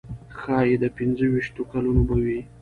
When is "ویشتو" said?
1.31-1.61